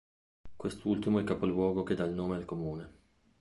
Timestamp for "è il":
1.19-1.27